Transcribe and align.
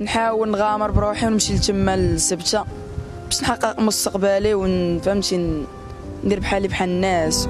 نحاول 0.00 0.50
نغامر 0.50 0.90
بروحي 0.90 1.26
ونمشي 1.26 1.54
لتما 1.54 1.96
للسبتة 1.96 2.64
باش 3.24 3.42
نحقق 3.42 3.80
مستقبلي 3.80 4.54
ونفهمتي 4.54 5.64
ندير 6.24 6.40
بحالي 6.40 6.68
بحال 6.68 6.88
الناس. 6.88 7.48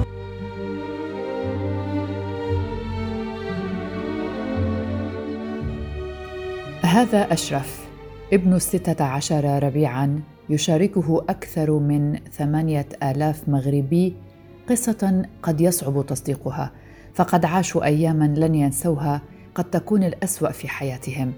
هذا 6.83 7.33
أشرف. 7.33 7.85
ابن 8.33 8.55
الستة 8.55 9.05
عشر 9.05 9.63
ربيعا 9.63 10.21
يشاركه 10.49 11.25
أكثر 11.29 11.71
من 11.71 12.19
ثمانية 12.33 12.89
آلاف 13.03 13.49
مغربي 13.49 14.15
قصة 14.71 15.23
قد 15.43 15.61
يصعب 15.61 16.07
تصديقها 16.07 16.71
فقد 17.15 17.45
عاشوا 17.45 17.85
أياما 17.85 18.35
لن 18.37 18.55
ينسوها 18.55 19.21
قد 19.55 19.65
تكون 19.65 20.05
الأسوأ 20.05 20.51
في 20.51 20.69
حياتهم. 20.69 21.33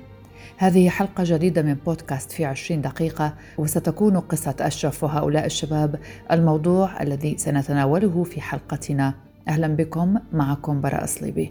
هذه 0.56 0.88
حلقة 0.88 1.24
جديدة 1.26 1.62
من 1.62 1.74
بودكاست 1.74 2.32
في 2.32 2.44
عشرين 2.44 2.82
دقيقة 2.82 3.34
وستكون 3.58 4.20
قصة 4.20 4.54
أشرف 4.60 5.04
وهؤلاء 5.04 5.46
الشباب 5.46 6.00
الموضوع 6.32 7.02
الذي 7.02 7.38
سنتناوله 7.38 8.24
في 8.24 8.40
حلقتنا. 8.40 9.14
أهلا 9.48 9.68
بكم 9.68 10.14
معكم 10.32 10.80
براء 10.80 11.06
صليبي 11.06 11.48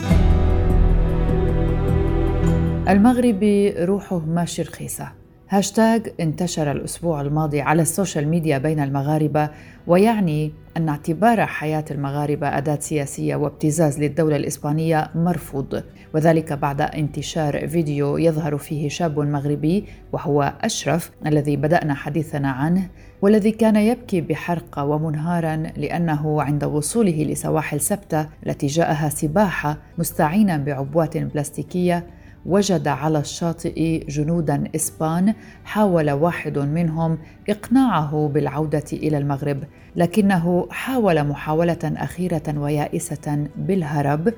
المغربي 2.90 3.70
روحه 3.70 4.20
ماشي 4.20 4.62
رخيصة. 4.62 5.24
هاشتاج 5.49 6.13
انتشر 6.20 6.72
الأسبوع 6.72 7.22
الماضي 7.22 7.62
على 7.62 7.81
ال 7.81 7.88
social 7.88 8.27
media 8.27 8.58
بين 8.58 8.80
المغاربة 8.80 9.49
ويعني 9.88 10.52
أن 10.77 10.90
اعتبار 10.90 11.45
حياة 11.45 11.85
المغاربة 11.91 12.58
أداة 12.58 12.80
سياسية 12.80 13.35
وابتزاز 13.35 13.99
للدولة 13.99 14.35
الإسبانية 14.35 15.12
مرفوض. 15.16 15.84
وذلك 16.13 16.54
بعد 16.54 16.81
انتشار 16.81 17.68
فيديو 17.68 18.18
يظهر 18.18 18.58
فيه 18.58 18.90
شاب 18.90 19.20
مغربي 19.20 19.85
وهو 20.13 20.54
أشرف 20.62 21.12
الذي 21.26 21.57
بدأنا 21.57 21.93
حديثنا 21.93 22.52
عنه 22.52 22.90
والذي 23.21 23.51
كان 23.51 23.76
يبكي 23.76 24.21
بحرقة 24.21 24.85
ومنهارا 24.85 25.55
لأنه 25.55 26.41
عند 26.41 26.63
وصوله 26.63 27.23
لسواحل 27.23 27.82
سبتة 27.82 28.29
التي 28.48 28.68
جاءها 28.68 29.10
سباحة 29.10 29.77
مستعينا 29.98 30.57
بعبوات 30.57 31.18
بلاستيكية 31.18 32.07
وجد 32.46 32.88
على 32.88 33.20
الشاطئ 33.20 34.05
جنودا 34.10 34.63
إسبان 34.76 35.34
حاول 35.63 36.12
واحد 36.12 36.60
منهم 36.60 37.18
إقناعه 37.49 38.32
بالعودة 38.34 38.84
إلى 38.93 39.18
المغرب 39.18 39.63
لكنه 39.96 40.68
حاول 40.71 41.23
محاولة 41.23 41.79
أخيرة 41.84 42.57
ويائسة 42.57 43.48
بالهرب 43.57 44.34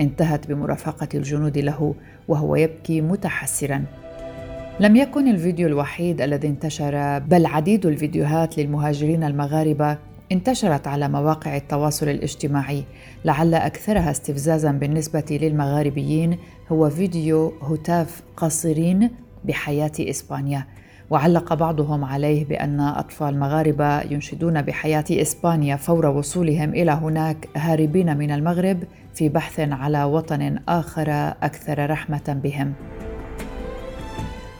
انتهت 0.00 0.46
بمرافقة 0.46 1.08
الجنود 1.14 1.58
له 1.58 1.94
وهو 2.28 2.56
يبكي 2.56 3.00
متحسرا. 3.00 3.84
لم 4.80 4.96
يكن 4.96 5.28
الفيديو 5.28 5.68
الوحيد 5.68 6.20
الذي 6.20 6.48
انتشر 6.48 7.18
بل 7.18 7.46
عديد 7.46 7.86
الفيديوهات 7.86 8.58
للمهاجرين 8.58 9.24
المغاربة 9.24 9.98
انتشرت 10.32 10.86
على 10.86 11.08
مواقع 11.08 11.56
التواصل 11.56 12.08
الاجتماعي 12.08 12.84
لعل 13.24 13.54
أكثرها 13.54 14.10
استفزازا 14.10 14.72
بالنسبة 14.72 15.24
للمغاربيين 15.30 16.38
هو 16.72 16.90
فيديو 16.90 17.52
هتاف 17.62 18.22
قاصرين 18.36 19.10
بحياة 19.44 19.92
إسبانيا. 20.00 20.66
وعلق 21.10 21.54
بعضهم 21.54 22.04
عليه 22.04 22.44
بأن 22.44 22.80
أطفال 22.80 23.38
مغاربة 23.38 24.00
ينشدون 24.00 24.62
بحياة 24.62 25.04
إسبانيا 25.10 25.76
فور 25.76 26.06
وصولهم 26.06 26.70
إلى 26.70 26.90
هناك 26.90 27.48
هاربين 27.56 28.16
من 28.16 28.30
المغرب 28.30 28.84
في 29.14 29.28
بحث 29.28 29.60
على 29.60 30.04
وطن 30.04 30.58
آخر 30.68 31.10
أكثر 31.42 31.90
رحمة 31.90 32.40
بهم. 32.44 32.72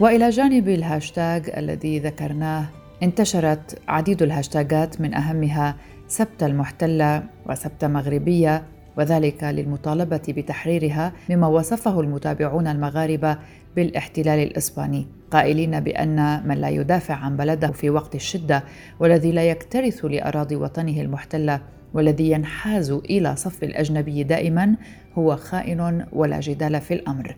وإلى 0.01 0.31
جانب 0.31 0.69
الهاشتاج 0.69 1.51
الذي 1.57 1.99
ذكرناه 1.99 2.65
انتشرت 3.03 3.79
عديد 3.89 4.23
الهاشتاجات 4.23 5.01
من 5.01 5.15
أهمها 5.15 5.77
سبتة 6.09 6.43
المحتلة 6.43 7.23
وسبتة 7.47 7.85
مغربية 7.85 8.63
وذلك 8.97 9.45
للمطالبة 9.45 10.23
بتحريرها 10.29 11.13
مما 11.31 11.47
وصفه 11.47 12.01
المتابعون 12.01 12.67
المغاربة 12.67 13.39
بالاحتلال 13.77 14.39
الإسباني 14.39 15.07
قائلين 15.31 15.81
بأن 15.81 16.49
من 16.49 16.55
لا 16.55 16.69
يدافع 16.69 17.15
عن 17.15 17.37
بلده 17.37 17.73
في 17.73 17.91
وقت 17.91 18.15
الشدة 18.15 18.65
والذي 19.01 19.33
لا 19.33 19.51
يكترث 19.51 20.05
لأراضي 20.05 20.57
وطنه 20.57 21.01
المحتلة 21.01 21.61
والذي 21.95 22.31
ينحاز 22.31 22.91
إلى 22.91 23.37
صف 23.37 23.63
الأجنبي 23.63 24.23
دائما 24.23 24.77
هو 25.19 25.37
خائن 25.37 26.07
ولا 26.13 26.41
جدال 26.41 26.81
في 26.81 26.95
الأمر. 26.95 27.37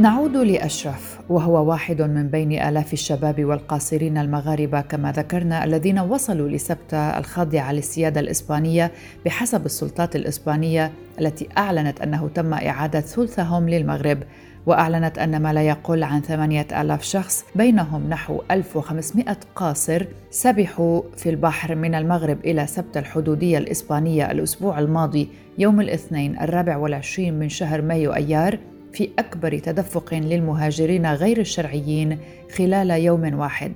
نعود 0.00 0.36
لأشرف. 0.36 1.07
وهو 1.28 1.68
واحد 1.70 2.02
من 2.02 2.28
بين 2.28 2.52
آلاف 2.62 2.92
الشباب 2.92 3.44
والقاصرين 3.44 4.18
المغاربة 4.18 4.80
كما 4.80 5.12
ذكرنا 5.12 5.64
الذين 5.64 5.98
وصلوا 5.98 6.48
لسبته 6.48 7.18
الخاضعه 7.18 7.72
للسيادة 7.72 8.20
الإسبانية 8.20 8.92
بحسب 9.24 9.66
السلطات 9.66 10.16
الإسبانية 10.16 10.92
التي 11.20 11.48
أعلنت 11.58 12.00
أنه 12.00 12.30
تم 12.34 12.54
إعادة 12.54 13.00
ثلثهم 13.00 13.68
للمغرب. 13.68 14.18
وأعلنت 14.66 15.18
أن 15.18 15.42
ما 15.42 15.52
لا 15.52 15.62
يقل 15.62 16.02
عن 16.02 16.20
ثمانية 16.20 16.66
آلاف 16.80 17.02
شخص 17.02 17.44
بينهم 17.54 18.08
نحو 18.08 18.42
1500 18.50 19.36
قاصر 19.56 20.06
سبحوا 20.30 21.02
في 21.16 21.30
البحر 21.30 21.74
من 21.74 21.94
المغرب 21.94 22.38
إلى 22.44 22.66
سبت 22.66 22.96
الحدودية 22.96 23.58
الإسبانية 23.58 24.30
الأسبوع 24.30 24.78
الماضي 24.78 25.28
يوم 25.58 25.80
الاثنين 25.80 26.38
الرابع 26.40 26.76
والعشرين 26.76 27.38
من 27.38 27.48
شهر 27.48 27.82
مايو 27.82 28.14
أيار. 28.14 28.58
في 28.92 29.10
أكبر 29.18 29.58
تدفق 29.58 30.14
للمهاجرين 30.14 31.06
غير 31.06 31.40
الشرعيين 31.40 32.18
خلال 32.56 32.90
يوم 32.90 33.38
واحد. 33.38 33.72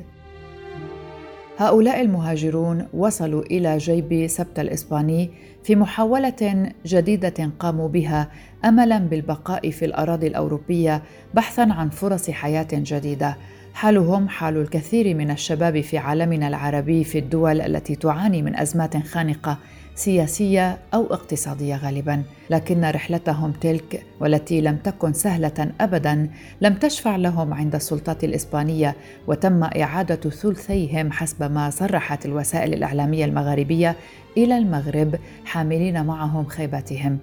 هؤلاء 1.59 2.01
المهاجرون 2.01 2.87
وصلوا 2.95 3.43
إلى 3.43 3.79
جيب 3.79 4.27
سبت 4.27 4.59
الإسباني 4.59 5.31
في 5.65 5.77
محاولة 5.77 6.73
جديدة 6.87 7.51
قاموا 7.59 7.89
بها 7.89 8.31
املا 8.65 8.99
بالبقاء 8.99 9.71
في 9.71 9.85
الأراضي 9.85 10.27
الأوروبية 10.27 11.03
بحثا 11.35 11.63
عن 11.63 11.89
فرص 11.89 12.31
حياة 12.31 12.69
جديدة. 12.73 13.37
حالهم 13.75 14.29
حال 14.29 14.57
الكثير 14.57 15.15
من 15.15 15.31
الشباب 15.31 15.81
في 15.81 15.99
عالمنا 15.99 16.49
العربي 16.49 17.05
في 17.05 17.19
الدول 17.19 17.61
التي 17.61 17.95
تعاني 17.95 18.43
من 18.43 18.57
أزمات 18.57 18.97
خانقة 18.97 19.59
سياسية 19.95 20.79
أو 20.95 21.07
اقتصادية 21.07 21.77
غالبا 21.77 22.23
لكن 22.51 22.85
رحلتهم 22.85 23.53
تلك 23.53 24.07
والتي 24.21 24.61
لم 24.61 24.77
تكن 24.77 25.13
سهلة 25.13 25.73
ابدا 25.81 26.31
لم 26.61 26.75
تشفع 26.75 27.17
لهم 27.17 27.55
عند 27.55 27.75
السلطات 27.75 28.25
الإسبانية 28.25 28.97
وتم 29.27 29.63
إعادة 29.63 30.31
ثلثيهم 30.31 31.13
حسب 31.13 31.53
ما 31.53 31.71
صرحت 31.71 32.27
الوسائل 32.27 32.75
الإعلامية 32.75 33.25
المغاربية 33.25 33.97
إلى 34.37 34.59
المغرب 34.59 35.15
حاملين 35.45 36.07
معهم 36.07 36.47
خيباتهم. 36.47 37.19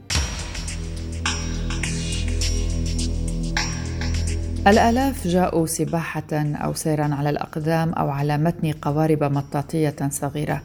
الآلاف 4.67 5.27
جاءوا 5.27 5.65
سباحة 5.65 6.31
أو 6.33 6.73
سيرا 6.73 7.15
على 7.15 7.29
الأقدام 7.29 7.93
أو 7.93 8.09
على 8.09 8.37
متن 8.37 8.71
قوارب 8.71 9.23
مطاطية 9.23 9.95
صغيرة. 10.09 10.61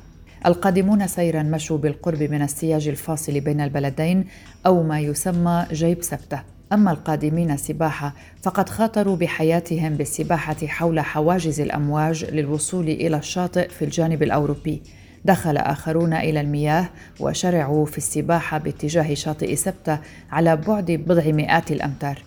القادمون 0.47 1.07
سيرا 1.07 1.43
مشوا 1.43 1.79
بالقرب 1.79 2.23
من 2.23 2.43
السياج 2.43 2.89
الفاصل 2.89 3.41
بين 3.41 3.61
البلدين 3.61 4.25
أو 4.67 4.83
ما 4.83 5.01
يسمى 5.01 5.67
جيب 5.73 6.03
سبتة. 6.03 6.43
أما 6.73 6.91
القادمين 6.91 7.57
سباحة 7.57 8.15
فقد 8.43 8.69
خاطروا 8.69 9.17
بحياتهم 9.17 9.95
بالسباحة 9.95 10.67
حول 10.67 11.01
حواجز 11.01 11.61
الأمواج 11.61 12.25
للوصول 12.25 12.89
إلى 12.89 13.17
الشاطئ 13.17 13.69
في 13.69 13.85
الجانب 13.85 14.23
الأوروبي. 14.23 14.83
دخل 15.25 15.57
آخرون 15.57 16.13
إلى 16.13 16.41
المياه 16.41 16.89
وشرعوا 17.21 17.87
في 17.87 17.99
السباحة 17.99 18.59
باتجاه 18.59 19.15
شاطئ 19.15 19.57
سبتة 19.57 19.99
على 20.31 20.57
بعد 20.57 20.91
بضع 20.91 21.31
مئات 21.31 21.73
الأمتار. 21.73 22.23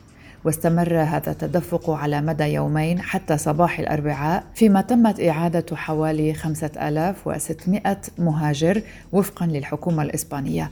واستمر 0.45 1.01
هذا 1.01 1.31
التدفق 1.31 1.89
على 1.89 2.21
مدى 2.21 2.43
يومين 2.43 3.01
حتى 3.01 3.37
صباح 3.37 3.79
الأربعاء 3.79 4.43
فيما 4.55 4.81
تمت 4.81 5.19
إعادة 5.19 5.75
حوالي 5.75 6.33
5600 6.33 7.97
مهاجر 8.17 8.81
وفقا 9.11 9.45
للحكومة 9.45 10.03
الإسبانية. 10.03 10.71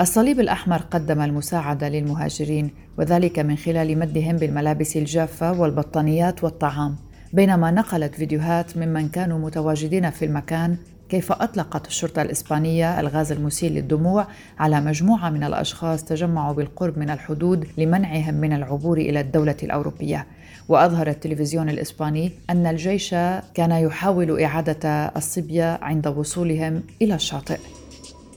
الصليب 0.00 0.40
الأحمر 0.40 0.76
قدم 0.76 1.20
المساعدة 1.20 1.88
للمهاجرين 1.88 2.70
وذلك 2.98 3.38
من 3.38 3.56
خلال 3.56 3.98
مدهم 3.98 4.36
بالملابس 4.36 4.96
الجافة 4.96 5.60
والبطانيات 5.60 6.44
والطعام. 6.44 6.96
بينما 7.32 7.70
نقلت 7.70 8.14
فيديوهات 8.14 8.76
ممن 8.76 9.08
كانوا 9.08 9.38
متواجدين 9.38 10.10
في 10.10 10.24
المكان 10.24 10.76
كيف 11.08 11.32
أطلقت 11.32 11.86
الشرطة 11.86 12.22
الإسبانية 12.22 13.00
الغاز 13.00 13.32
المسيل 13.32 13.72
للدموع 13.72 14.26
على 14.58 14.80
مجموعة 14.80 15.30
من 15.30 15.44
الأشخاص 15.44 16.04
تجمعوا 16.04 16.54
بالقرب 16.54 16.98
من 16.98 17.10
الحدود 17.10 17.66
لمنعهم 17.78 18.34
من 18.34 18.52
العبور 18.52 18.98
إلى 18.98 19.20
الدولة 19.20 19.56
الأوروبية. 19.62 20.26
وأظهر 20.68 21.08
التلفزيون 21.08 21.68
الإسباني 21.68 22.32
أن 22.50 22.66
الجيش 22.66 23.10
كان 23.54 23.70
يحاول 23.70 24.42
إعادة 24.42 25.06
الصبية 25.16 25.78
عند 25.82 26.06
وصولهم 26.06 26.82
إلى 27.02 27.14
الشاطئ. 27.14 27.58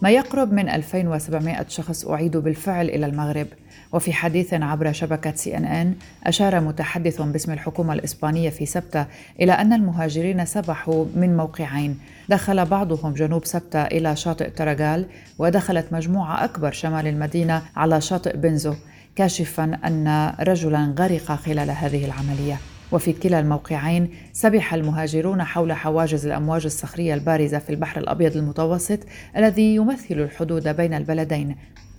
ما 0.02 0.10
يقرب 0.10 0.54
من 0.54 0.70
2700 0.70 1.66
شخص 1.68 2.06
أعيدوا 2.06 2.42
بالفعل 2.42 2.90
إلى 2.90 3.06
المغرب. 3.06 3.48
وفي 3.92 4.14
حديث 4.14 4.54
عبر 4.54 4.92
شبكة 4.92 5.36
سي 5.36 5.58
إن 5.58 5.66
إن 5.66 5.94
أشار 6.24 6.60
متحدث 6.60 7.22
باسم 7.22 7.52
الحكومة 7.52 7.94
الإسبانية 7.94 8.50
في 8.50 8.66
سبتة 8.66 9.06
إلى 9.42 9.52
أن 9.52 9.74
المهاجرين 9.74 10.46
سبحوا 10.46 11.06
من 11.16 11.38
موقعين. 11.38 12.00
دخل 12.30 12.66
بعضهم 12.66 13.14
جنوب 13.14 13.46
سبتة 13.46 13.82
إلى 13.82 14.16
شاطئ 14.16 14.50
ترغال 14.50 15.06
ودخلت 15.40 15.94
مجموعة 15.94 16.44
أكبر 16.44 16.72
شمال 16.72 17.08
المدينة 17.08 17.62
على 17.76 18.02
شاطئ 18.02 18.38
بنزو 18.38 18.74
كاشفا 19.16 19.64
أن 19.86 20.34
رجلا 20.40 20.94
غرق 21.00 21.32
خلال 21.32 21.72
هذه 21.72 22.06
العملية. 22.06 22.58
وفي 22.92 23.14
كلا 23.14 23.40
الموقعين 23.40 24.10
سبح 24.34 24.74
المهاجرون 24.74 25.44
حول 25.44 25.74
حواجز 25.74 26.26
الأمواج 26.26 26.66
الصخرية 26.66 27.14
البارزة 27.14 27.60
في 27.60 27.70
البحر 27.70 28.00
الأبيض 28.00 28.38
المتوسط 28.38 29.00
الذي 29.38 29.76
يمثل 29.76 30.16
الحدود 30.16 30.68
بين 30.68 30.94
البلدين. 30.94 31.56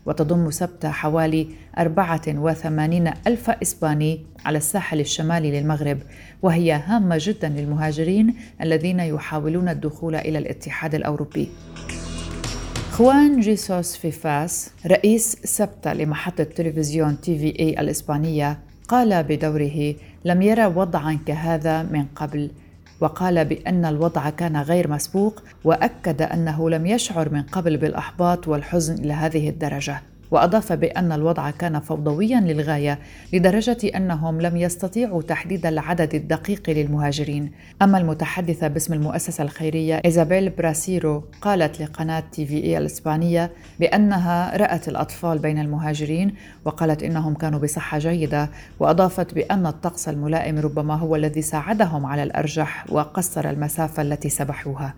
وتضم 0.06 0.50
سبتة 0.50 0.90
حوالي 0.90 1.48
84 1.78 3.08
ألف 3.26 3.50
إسباني 3.50 4.20
على 4.44 4.58
الساحل 4.58 5.00
الشمالي 5.00 5.60
للمغرب 5.60 5.98
وهي 6.42 6.72
هامة 6.72 7.16
جدا 7.20 7.48
للمهاجرين 7.48 8.34
الذين 8.62 9.00
يحاولون 9.00 9.68
الدخول 9.68 10.14
إلى 10.14 10.38
الاتحاد 10.38 10.94
الأوروبي. 10.94 11.48
خوان 12.90 13.40
جيسوس 13.40 13.96
فيفاس 13.96 14.70
رئيس 14.86 15.36
سبتة 15.44 15.92
لمحطة 15.92 16.44
تلفزيون 16.44 17.20
تي 17.20 17.38
في 17.38 17.58
إي 17.60 17.80
الإسبانية 17.80 18.58
قال 18.88 19.22
بدوره 19.22 19.94
لم 20.24 20.42
يرى 20.42 20.66
وضعا 20.66 21.18
كهذا 21.26 21.82
من 21.82 22.04
قبل 22.16 22.50
وقال 23.02 23.44
بأن 23.44 23.84
الوضع 23.84 24.30
كان 24.30 24.56
غير 24.56 24.90
مسبوق 24.90 25.42
وأكد 25.64 26.22
أنه 26.22 26.70
لم 26.70 26.86
يشعر 26.86 27.28
من 27.28 27.42
قبل 27.42 27.76
بالأحباط 27.76 28.48
والحزن 28.48 28.94
إلى 28.94 29.12
هذه 29.12 29.48
الدرجة. 29.48 30.11
وأضاف 30.32 30.72
بأن 30.72 31.12
الوضع 31.12 31.50
كان 31.50 31.80
فوضويا 31.80 32.40
للغاية 32.40 32.98
لدرجة 33.32 33.78
أنهم 33.96 34.40
لم 34.40 34.56
يستطيعوا 34.56 35.22
تحديد 35.22 35.66
العدد 35.66 36.14
الدقيق 36.14 36.70
للمهاجرين. 36.70 37.52
أما 37.82 37.98
المتحدثه 37.98 38.68
باسم 38.68 38.94
المؤسسة 38.94 39.44
الخيرية 39.44 40.00
إيزابيل 40.04 40.50
براسيرو 40.50 41.24
قالت 41.40 41.82
لقناة 41.82 42.22
تي 42.32 42.46
في 42.46 42.64
إي 42.64 42.78
الإسبانية 42.78 43.50
بأنها 43.80 44.56
رأت 44.56 44.88
الأطفال 44.88 45.38
بين 45.38 45.58
المهاجرين 45.58 46.34
وقالت 46.64 47.02
إنهم 47.02 47.34
كانوا 47.34 47.58
بصحة 47.58 47.98
جيدة 47.98 48.50
وأضافت 48.80 49.34
بأن 49.34 49.66
الطقس 49.66 50.08
الملائم 50.08 50.58
ربما 50.58 50.94
هو 50.94 51.16
الذي 51.16 51.42
ساعدهم 51.42 52.06
على 52.06 52.22
الأرجح 52.22 52.86
وقصر 52.92 53.50
المسافة 53.50 54.02
التي 54.02 54.28
سبحوها. 54.28 54.94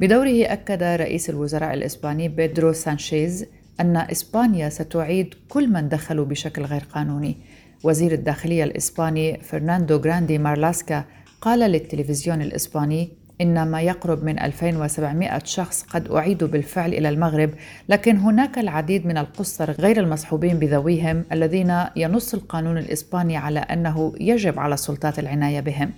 بدوره 0.00 0.42
أكد 0.44 0.82
رئيس 0.82 1.30
الوزراء 1.30 1.74
الإسباني 1.74 2.28
بيدرو 2.28 2.72
سانشيز 2.72 3.46
أن 3.80 3.96
إسبانيا 3.96 4.68
ستعيد 4.68 5.34
كل 5.48 5.68
من 5.68 5.88
دخلوا 5.88 6.24
بشكل 6.24 6.62
غير 6.62 6.84
قانوني. 6.94 7.36
وزير 7.84 8.12
الداخلية 8.12 8.64
الإسباني 8.64 9.40
فرناندو 9.42 9.96
غراندي 9.96 10.38
مارلاسكا 10.38 11.04
قال 11.40 11.70
للتلفزيون 11.70 12.42
الإسباني 12.42 13.12
إن 13.40 13.68
ما 13.68 13.80
يقرب 13.80 14.24
من 14.24 14.38
2700 14.38 15.40
شخص 15.44 15.82
قد 15.82 16.10
أعيدوا 16.10 16.48
بالفعل 16.48 16.94
إلى 16.94 17.08
المغرب 17.08 17.50
لكن 17.88 18.16
هناك 18.16 18.58
العديد 18.58 19.06
من 19.06 19.18
القُصّر 19.18 19.70
غير 19.70 20.00
المصحوبين 20.00 20.58
بذويهم 20.58 21.24
الذين 21.32 21.84
ينص 21.96 22.34
القانون 22.34 22.78
الإسباني 22.78 23.36
على 23.36 23.60
أنه 23.60 24.12
يجب 24.20 24.58
على 24.58 24.74
السلطات 24.74 25.18
العناية 25.18 25.60
بهم 25.60 25.90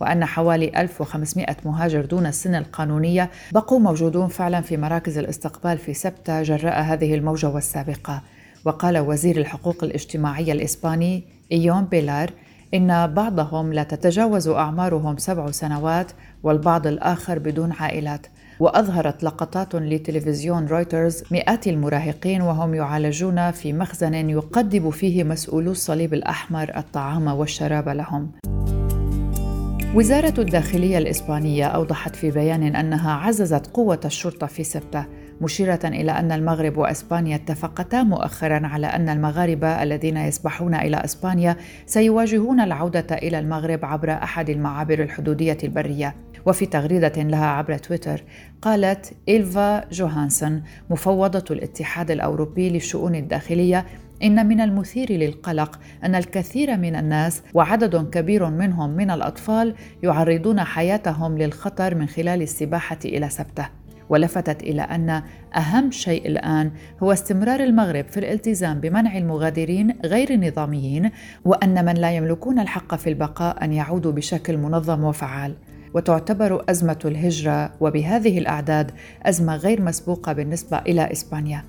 وأن 0.00 0.24
حوالي 0.24 0.80
1500 0.80 1.56
مهاجر 1.64 2.04
دون 2.04 2.26
السن 2.26 2.54
القانونية 2.54 3.30
بقوا 3.52 3.78
موجودون 3.78 4.28
فعلا 4.28 4.60
في 4.60 4.76
مراكز 4.76 5.18
الاستقبال 5.18 5.78
في 5.78 5.94
سبتة 5.94 6.42
جراء 6.42 6.82
هذه 6.82 7.14
الموجة 7.14 7.48
والسابقة. 7.48 8.22
وقال 8.64 8.98
وزير 8.98 9.36
الحقوق 9.36 9.84
الاجتماعية 9.84 10.52
الإسباني 10.52 11.24
إيون 11.52 11.84
بيلار 11.84 12.30
إن 12.74 13.14
بعضهم 13.14 13.72
لا 13.72 13.82
تتجاوز 13.82 14.48
أعمارهم 14.48 15.16
سبع 15.16 15.50
سنوات 15.50 16.12
والبعض 16.42 16.86
الآخر 16.86 17.38
بدون 17.38 17.72
عائلات. 17.72 18.26
وأظهرت 18.60 19.24
لقطات 19.24 19.74
لتلفزيون 19.74 20.66
رويترز 20.66 21.22
مئات 21.30 21.68
المراهقين 21.68 22.42
وهم 22.42 22.74
يعالجون 22.74 23.50
في 23.50 23.72
مخزن 23.72 24.30
يقدم 24.30 24.90
فيه 24.90 25.24
مسؤولو 25.24 25.70
الصليب 25.70 26.14
الأحمر 26.14 26.76
الطعام 26.76 27.26
والشراب 27.26 27.88
لهم. 27.88 28.30
وزارة 29.94 30.40
الداخلية 30.40 30.98
الإسبانية 30.98 31.66
أوضحت 31.66 32.16
في 32.16 32.30
بيان 32.30 32.76
أنها 32.76 33.12
عززت 33.12 33.66
قوة 33.66 34.00
الشرطة 34.04 34.46
في 34.46 34.64
سبتة. 34.64 35.06
مشيرة 35.40 35.80
إلى 35.84 36.12
أن 36.12 36.32
المغرب 36.32 36.76
وإسبانيا 36.76 37.36
اتفقتا 37.36 38.02
مؤخرا 38.02 38.66
على 38.66 38.86
أن 38.86 39.08
المغاربة 39.08 39.82
الذين 39.82 40.16
يسبحون 40.16 40.74
إلى 40.74 40.96
إسبانيا 40.96 41.56
سيواجهون 41.86 42.60
العودة 42.60 43.06
إلى 43.14 43.38
المغرب 43.38 43.84
عبر 43.84 44.10
أحد 44.10 44.50
المعابر 44.50 45.02
الحدودية 45.02 45.58
البرية. 45.64 46.14
وفي 46.46 46.66
تغريدة 46.66 47.22
لها 47.22 47.46
عبر 47.46 47.78
تويتر 47.78 48.24
قالت 48.62 49.12
إلفا 49.28 49.88
جوهانسون 49.90 50.62
مفوضة 50.90 51.44
الاتحاد 51.50 52.10
الأوروبي 52.10 52.70
للشؤون 52.70 53.14
الداخلية 53.14 53.86
إن 54.22 54.46
من 54.46 54.60
المثير 54.60 55.12
للقلق 55.12 55.80
أن 56.04 56.14
الكثير 56.14 56.76
من 56.76 56.96
الناس 56.96 57.42
وعدد 57.54 58.10
كبير 58.10 58.50
منهم 58.50 58.90
من 58.90 59.10
الأطفال 59.10 59.74
يعرضون 60.02 60.60
حياتهم 60.60 61.38
للخطر 61.38 61.94
من 61.94 62.06
خلال 62.06 62.42
السباحة 62.42 62.98
إلى 63.04 63.28
سبتة. 63.28 63.68
ولفتت 64.08 64.62
إلى 64.62 64.82
أن 64.82 65.22
أهم 65.56 65.90
شيء 65.90 66.26
الآن 66.26 66.70
هو 67.02 67.12
استمرار 67.12 67.60
المغرب 67.60 68.04
في 68.08 68.16
الالتزام 68.16 68.80
بمنع 68.80 69.18
المغادرين 69.18 69.96
غير 70.04 70.30
النظاميين 70.30 71.10
وأن 71.44 71.84
من 71.84 71.94
لا 71.94 72.16
يملكون 72.16 72.58
الحق 72.58 72.94
في 72.94 73.10
البقاء 73.10 73.64
أن 73.64 73.72
يعودوا 73.72 74.12
بشكل 74.12 74.56
منظم 74.56 75.04
وفعال. 75.04 75.54
وتعتبر 75.94 76.64
أزمة 76.68 76.98
الهجرة 77.04 77.72
وبهذه 77.80 78.38
الأعداد 78.38 78.90
أزمة 79.22 79.56
غير 79.56 79.82
مسبوقة 79.82 80.32
بالنسبة 80.32 80.78
إلى 80.78 81.12
إسبانيا. 81.12 81.64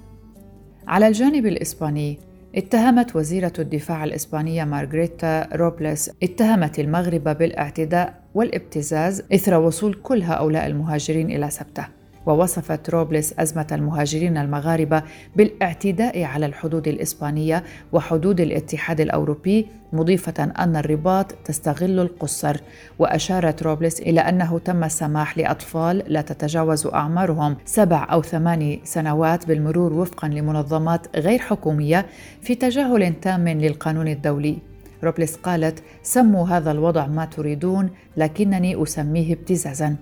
على 0.87 1.07
الجانب 1.07 1.45
الإسباني 1.45 2.19
اتهمت 2.55 3.15
وزيرة 3.15 3.53
الدفاع 3.59 4.03
الإسبانية 4.03 4.63
مارغريتا 4.63 5.55
روبلس 5.55 6.11
اتهمت 6.23 6.79
المغرب 6.79 7.23
بالإعتداء 7.23 8.23
والابتزاز 8.33 9.23
إثر 9.33 9.59
وصول 9.59 9.93
كل 9.93 10.23
هؤلاء 10.23 10.67
المهاجرين 10.67 11.31
إلى 11.31 11.49
سبتة. 11.49 11.96
ووصفت 12.27 12.89
روبلس 12.89 13.33
أزمة 13.39 13.67
المهاجرين 13.71 14.37
المغاربة 14.37 15.03
بالاعتداء 15.35 16.23
على 16.23 16.45
الحدود 16.45 16.87
الإسبانية 16.87 17.63
وحدود 17.91 18.41
الاتحاد 18.41 19.01
الأوروبي 19.01 19.67
مضيفة 19.93 20.43
أن 20.43 20.75
الرباط 20.75 21.31
تستغل 21.45 21.99
القُصّر. 21.99 22.57
وأشارت 22.99 23.63
روبلس 23.63 23.99
إلى 23.99 24.21
أنه 24.21 24.59
تم 24.59 24.83
السماح 24.83 25.37
لأطفال 25.37 26.03
لا 26.07 26.21
تتجاوز 26.21 26.87
أعمارهم 26.87 27.57
سبع 27.65 28.07
أو 28.11 28.21
ثماني 28.21 28.81
سنوات 28.83 29.47
بالمرور 29.47 29.93
وفقا 29.93 30.27
لمنظمات 30.27 31.17
غير 31.17 31.39
حكومية 31.39 32.05
في 32.41 32.55
تجاهل 32.55 33.13
تام 33.21 33.47
للقانون 33.47 34.07
الدولي. 34.07 34.57
روبلس 35.03 35.35
قالت 35.35 35.83
سموا 36.03 36.47
هذا 36.47 36.71
الوضع 36.71 37.07
ما 37.07 37.25
تريدون 37.25 37.89
لكنني 38.17 38.83
أسميه 38.83 39.33
ابتزازا. 39.33 39.95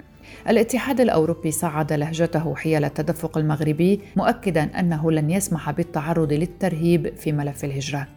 الاتحاد 0.49 1.01
الأوروبي 1.01 1.51
صعد 1.51 1.93
لهجته 1.93 2.55
حيال 2.55 2.85
التدفق 2.85 3.37
المغربي 3.37 4.01
مؤكدا 4.15 4.79
أنه 4.79 5.11
لن 5.11 5.31
يسمح 5.31 5.71
بالتعرض 5.71 6.33
للترهيب 6.33 7.15
في 7.15 7.31
ملف 7.31 7.65
الهجرة. 7.65 8.07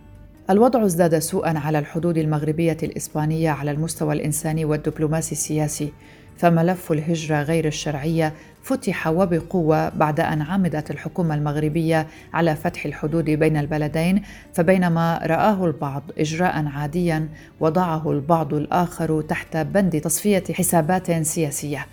الوضع 0.51 0.85
ازداد 0.85 1.19
سوءا 1.19 1.59
على 1.59 1.79
الحدود 1.79 2.19
المغربية 2.19 2.77
الإسبانية 2.83 3.51
على 3.51 3.71
المستوى 3.71 4.15
الإنساني 4.15 4.65
والدبلوماسي 4.65 5.33
السياسي 5.33 5.93
فملف 6.39 6.93
الهجرة 6.93 7.43
غير 7.43 7.67
الشرعية 7.67 8.33
فتح 8.63 9.07
وبقوة 9.07 9.89
بعد 9.89 10.21
أن 10.21 10.43
عمدت 10.43 10.91
الحكومة 10.91 11.35
المغربية 11.35 12.07
على 12.35 12.57
فتح 12.57 12.85
الحدود 12.85 13.25
بين 13.25 13.57
البلدين 13.57 14.23
فبينما 14.55 15.21
رآه 15.23 15.67
البعض 15.67 16.03
اجراء 16.19 16.67
عاديا 16.67 17.29
وضعه 17.61 18.11
البعض 18.11 18.55
الآخر 18.55 19.23
تحت 19.23 19.57
بند 19.57 20.01
تصفية 20.01 20.45
حسابات 20.53 21.13
سياسية. 21.13 21.87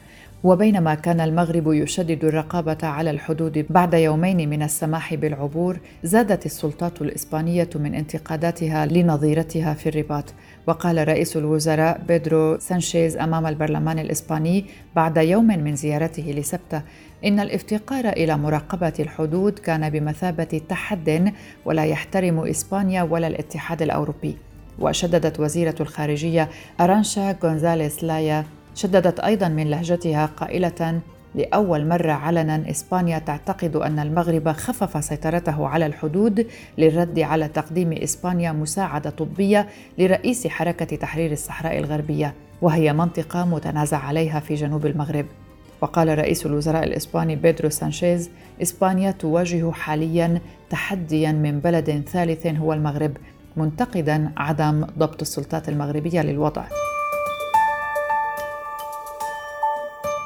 وبينما 0.45 0.95
كان 0.95 1.21
المغرب 1.21 1.73
يشدد 1.73 2.25
الرقابة 2.25 2.77
على 2.83 3.09
الحدود 3.09 3.65
بعد 3.69 3.93
يومين 3.93 4.49
من 4.49 4.63
السماح 4.63 5.15
بالعبور 5.15 5.79
زادت 6.03 6.45
السلطات 6.45 7.01
الإسبانية 7.01 7.69
من 7.75 7.95
انتقاداتها 7.95 8.85
لنظيرتها 8.85 9.73
في 9.73 9.89
الرباط. 9.89 10.33
وقال 10.67 11.07
رئيس 11.07 11.37
الوزراء 11.37 12.01
بيدرو 12.07 12.59
سانشيز 12.59 13.17
أمام 13.17 13.47
البرلمان 13.47 13.99
الإسباني 13.99 14.65
بعد 14.95 15.17
يوم 15.17 15.47
من 15.47 15.75
زيارته 15.75 16.23
لسبتة 16.23 16.81
إن 17.25 17.39
الافتقار 17.39 18.09
إلى 18.09 18.37
مراقبة 18.37 18.93
الحدود 18.99 19.59
كان 19.59 19.89
بمثابة 19.89 20.61
تحد 20.69 21.33
ولا 21.65 21.85
يحترم 21.85 22.39
إسبانيا 22.39 23.03
ولا 23.03 23.27
الاتحاد 23.27 23.81
الأوروبي 23.81 24.37
وشددت 24.79 25.39
وزيرة 25.39 25.75
الخارجية 25.79 26.49
أرانشا 26.79 27.35
غونزاليس 27.43 28.03
لايا 28.03 28.45
شددت 28.75 29.19
أيضا 29.19 29.47
من 29.47 29.69
لهجتها 29.69 30.25
قائلة 30.25 31.01
لأول 31.35 31.87
مرة 31.87 32.11
علنا 32.11 32.69
إسبانيا 32.69 33.19
تعتقد 33.19 33.75
أن 33.75 33.99
المغرب 33.99 34.51
خفف 34.51 35.03
سيطرته 35.03 35.67
على 35.67 35.85
الحدود 35.85 36.47
للرد 36.77 37.19
على 37.19 37.47
تقديم 37.47 37.91
إسبانيا 37.91 38.51
مساعدة 38.51 39.09
طبية 39.09 39.67
لرئيس 39.97 40.47
حركة 40.47 40.95
تحرير 40.95 41.31
الصحراء 41.31 41.77
الغربية 41.79 42.33
وهي 42.61 42.93
منطقة 42.93 43.45
متنازع 43.45 43.97
عليها 43.97 44.39
في 44.39 44.55
جنوب 44.55 44.85
المغرب. 44.85 45.25
وقال 45.81 46.17
رئيس 46.17 46.45
الوزراء 46.45 46.83
الإسباني 46.83 47.35
بيدرو 47.35 47.69
سانشيز 47.69 48.29
إسبانيا 48.61 49.11
تواجه 49.11 49.71
حاليا 49.71 50.41
تحديا 50.69 51.31
من 51.31 51.59
بلد 51.59 52.03
ثالث 52.07 52.47
هو 52.47 52.73
المغرب 52.73 53.17
منتقدا 53.57 54.31
عدم 54.37 54.85
ضبط 54.97 55.21
السلطات 55.21 55.69
المغربية 55.69 56.21
للوضع. 56.21 56.63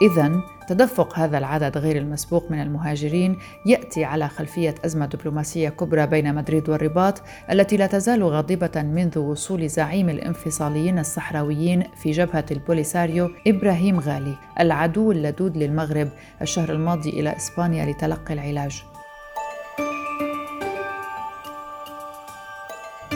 إذا 0.01 0.41
تدفق 0.67 1.19
هذا 1.19 1.37
العدد 1.37 1.77
غير 1.77 1.97
المسبوق 1.97 2.51
من 2.51 2.61
المهاجرين 2.61 3.37
يأتي 3.65 4.03
على 4.03 4.27
خلفية 4.27 4.75
أزمة 4.85 5.05
دبلوماسية 5.05 5.69
كبرى 5.69 6.07
بين 6.07 6.35
مدريد 6.35 6.69
والرباط 6.69 7.21
التي 7.51 7.77
لا 7.77 7.87
تزال 7.87 8.23
غاضبة 8.23 8.81
منذ 8.81 9.19
وصول 9.19 9.69
زعيم 9.69 10.09
الانفصاليين 10.09 10.99
الصحراويين 10.99 11.83
في 11.95 12.11
جبهة 12.11 12.45
البوليساريو 12.51 13.29
إبراهيم 13.47 13.99
غالي 13.99 14.35
العدو 14.59 15.11
اللدود 15.11 15.57
للمغرب 15.57 16.09
الشهر 16.41 16.71
الماضي 16.71 17.09
إلى 17.09 17.35
إسبانيا 17.35 17.85
لتلقي 17.85 18.33
العلاج. 18.33 18.83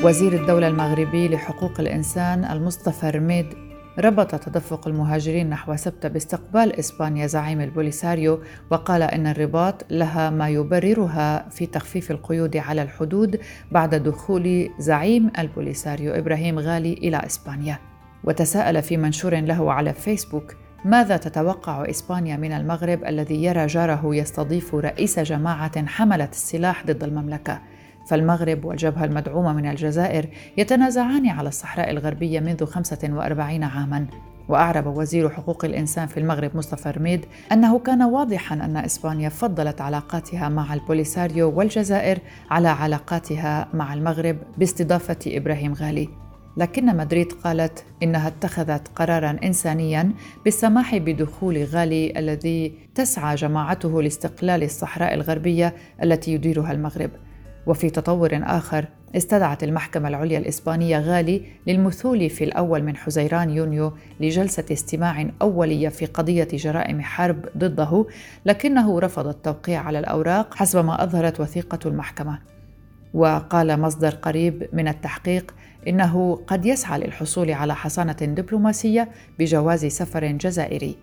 وزير 0.03 0.33
الدولة 0.33 0.67
المغربي 0.67 1.27
لحقوق 1.27 1.79
الإنسان 1.79 2.45
المصطفى 2.45 3.09
رميد 3.09 3.72
ربط 3.99 4.35
تدفق 4.35 4.87
المهاجرين 4.87 5.49
نحو 5.49 5.75
سبتة 5.75 6.09
باستقبال 6.09 6.79
إسبانيا 6.79 7.27
زعيم 7.27 7.61
البوليساريو 7.61 8.39
وقال 8.71 9.01
إن 9.01 9.27
الرباط 9.27 9.85
لها 9.89 10.29
ما 10.29 10.49
يبررها 10.49 11.49
في 11.49 11.65
تخفيف 11.65 12.11
القيود 12.11 12.57
على 12.57 12.81
الحدود 12.81 13.39
بعد 13.71 13.95
دخول 13.95 14.69
زعيم 14.79 15.31
البوليساريو 15.39 16.13
إبراهيم 16.13 16.59
غالي 16.59 16.93
إلى 16.93 17.25
إسبانيا. 17.25 17.79
وتساءل 18.23 18.81
في 18.81 18.97
منشور 18.97 19.35
له 19.35 19.71
على 19.73 19.93
فيسبوك 19.93 20.55
ماذا 20.85 21.17
تتوقع 21.17 21.89
إسبانيا 21.89 22.37
من 22.37 22.51
المغرب 22.51 23.03
الذي 23.05 23.43
يرى 23.43 23.65
جاره 23.65 24.15
يستضيف 24.15 24.75
رئيس 24.75 25.19
جماعة 25.19 25.85
حملت 25.85 26.31
السلاح 26.31 26.85
ضد 26.85 27.03
المملكة؟ 27.03 27.61
فالمغرب 28.07 28.65
والجبهة 28.65 29.05
المدعومة 29.05 29.53
من 29.53 29.65
الجزائر 29.65 30.29
يتنازعان 30.57 31.29
على 31.29 31.49
الصحراء 31.49 31.91
الغربية 31.91 32.39
منذ 32.39 32.65
45 32.65 33.63
عاماً. 33.63 34.07
وأعرب 34.49 34.97
وزير 34.97 35.29
حقوق 35.29 35.65
الإنسان 35.65 36.07
في 36.07 36.19
المغرب 36.19 36.57
مصطفى 36.57 36.89
رميد 36.89 37.25
أنه 37.51 37.79
كان 37.79 38.01
واضحا 38.01 38.55
أن 38.55 38.77
إسبانيا 38.77 39.29
فضلت 39.29 39.81
علاقاتها 39.81 40.49
مع 40.49 40.73
البوليساريو 40.73 41.51
والجزائر 41.51 42.19
على 42.51 42.67
علاقاتها 42.67 43.67
مع 43.73 43.93
المغرب 43.93 44.37
باستضافة 44.57 45.17
إبراهيم 45.27 45.73
غالي. 45.73 46.09
لكن 46.57 46.97
مدريد 46.97 47.31
قالت 47.31 47.83
إنها 48.03 48.27
اتخذت 48.27 48.87
قرارا 48.87 49.37
إنسانيا 49.43 50.11
بالسماح 50.45 50.97
بدخول 50.97 51.63
غالي 51.63 52.19
الذي 52.19 52.73
تسعى 52.95 53.35
جماعته 53.35 54.01
لاستقلال 54.01 54.63
الصحراء 54.63 55.13
الغربية 55.13 55.73
التي 56.03 56.33
يديرها 56.33 56.71
المغرب. 56.71 57.09
وفي 57.67 57.89
تطور 57.89 58.29
آخر 58.43 58.85
استدعت 59.15 59.63
المحكمة 59.63 60.07
العليا 60.07 60.39
الإسبانية 60.39 60.99
غالي 60.99 61.41
للمثول 61.67 62.29
في 62.29 62.43
الأول 62.43 62.83
من 62.83 62.97
حزيران 62.97 63.49
يونيو 63.49 63.93
لجلسة 64.19 64.65
استماع 64.71 65.29
أولية 65.41 65.89
في 65.89 66.05
قضية 66.05 66.47
جرائم 66.53 67.01
حرب 67.01 67.45
ضده 67.57 68.05
لكنه 68.45 68.99
رفض 68.99 69.27
التوقيع 69.27 69.81
على 69.81 69.99
الأوراق 69.99 70.55
حسب 70.55 70.85
ما 70.85 71.03
أظهرت 71.03 71.39
وثيقة 71.39 71.79
المحكمة. 71.85 72.39
وقال 73.13 73.79
مصدر 73.79 74.09
قريب 74.15 74.69
من 74.73 74.87
التحقيق 74.87 75.55
إنه 75.87 76.39
قد 76.47 76.65
يسعى 76.65 76.99
للحصول 76.99 77.51
على 77.51 77.75
حصانة 77.75 78.13
دبلوماسية 78.13 79.09
بجواز 79.39 79.85
سفر 79.85 80.25
جزائري. 80.25 80.95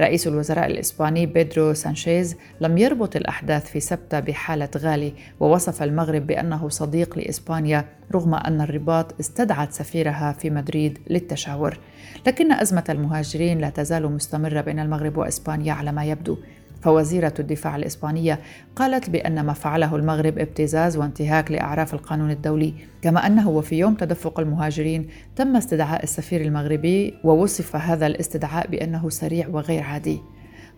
رئيس 0.00 0.26
الوزراء 0.26 0.66
الإسباني 0.66 1.26
بيدرو 1.26 1.74
سانشيز 1.74 2.36
لم 2.60 2.78
يربط 2.78 3.16
الأحداث 3.16 3.70
في 3.70 3.80
سبتة 3.80 4.20
بحالة 4.20 4.68
غالي 4.76 5.12
ووصف 5.40 5.82
المغرب 5.82 6.26
بأنه 6.26 6.68
صديق 6.68 7.18
لإسبانيا 7.18 7.84
رغم 8.14 8.34
أن 8.34 8.60
الرباط 8.60 9.20
استدعت 9.20 9.72
سفيرها 9.72 10.32
في 10.32 10.50
مدريد 10.50 10.98
للتشاور. 11.10 11.78
لكن 12.26 12.52
أزمة 12.52 12.84
المهاجرين 12.88 13.58
لا 13.58 13.70
تزال 13.70 14.12
مستمرة 14.12 14.60
بين 14.60 14.78
المغرب 14.78 15.16
وإسبانيا 15.16 15.72
على 15.72 15.92
ما 15.92 16.04
يبدو. 16.04 16.38
فوزيرة 16.84 17.34
الدفاع 17.38 17.76
الإسبانية 17.76 18.40
قالت 18.76 19.10
بأن 19.10 19.40
ما 19.40 19.52
فعله 19.52 19.96
المغرب 19.96 20.38
ابتزاز 20.38 20.96
وانتهاك 20.96 21.50
لأعراف 21.50 21.94
القانون 21.94 22.30
الدولي 22.30 22.74
كما 23.02 23.26
أنه 23.26 23.48
وفي 23.48 23.78
يوم 23.78 23.94
تدفق 23.94 24.40
المهاجرين 24.40 25.08
تم 25.36 25.56
استدعاء 25.56 26.02
السفير 26.02 26.40
المغربي 26.40 27.14
ووصف 27.24 27.76
هذا 27.76 28.06
الاستدعاء 28.06 28.68
بأنه 28.68 29.08
سريع 29.08 29.48
وغير 29.48 29.82
عادي 29.82 30.20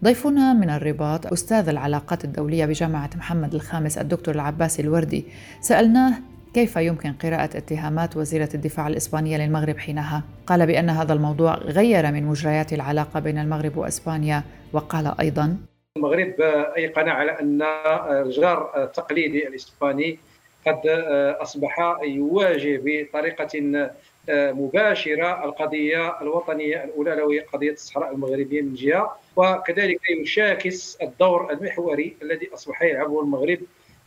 ضيفنا 0.05 0.53
من 0.53 0.71
الرباط 0.71 1.33
أستاذ 1.33 1.69
العلاقات 1.69 2.25
الدولية 2.25 2.67
بجامعة 2.67 3.11
محمد 3.17 3.55
الخامس 3.55 3.99
الدكتور 3.99 4.35
العباسي 4.35 4.83
الوردي 4.83 5.25
سألناه 5.61 6.15
كيف 6.55 6.77
يمكن 6.77 7.13
قراءة 7.13 7.57
اتهامات 7.57 8.17
وزيرة 8.17 8.49
الدفاع 8.55 8.89
الإسبانية 8.89 9.37
للمغرب 9.39 9.79
حينها؟ 9.79 10.23
قال 10.47 10.67
بأن 10.67 10.91
هذا 10.91 11.13
الموضوع 11.13 11.55
غير 11.55 12.13
من 12.13 12.25
مجريات 12.25 12.73
العلاقة 12.73 13.21
بين 13.21 13.39
المغرب 13.39 13.77
وإسبانيا 13.77 14.43
وقال 14.73 15.21
أيضا 15.21 15.57
المغرب 15.97 16.35
ايقن 16.77 17.09
على 17.09 17.31
أن 17.41 17.63
الجار 18.11 18.85
التقليدي 18.85 19.49
الإسباني 19.49 20.19
قد 20.67 20.81
أصبح 21.41 21.99
يواجه 22.03 22.81
بطريقة 22.85 23.91
مباشرة 24.31 25.45
القضية 25.45 26.21
الوطنية 26.21 26.85
الأولى 26.85 27.23
وهي 27.23 27.41
قضية 27.41 27.73
الصحراء 27.73 28.13
المغربية 28.15 28.63
من 28.63 28.75
جهة 28.75 29.17
وكذلك 29.37 30.01
يشاكس 30.11 30.99
الدور 31.03 31.53
المحوري 31.53 32.17
الذي 32.23 32.51
أصبح 32.55 32.83
يلعبه 32.83 33.23
المغرب 33.23 33.59